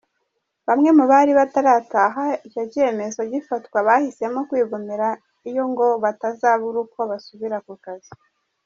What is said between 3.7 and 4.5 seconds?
bahisemo